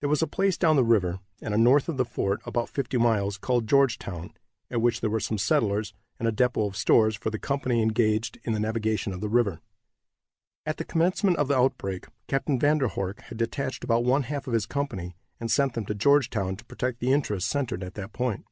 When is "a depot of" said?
6.26-6.76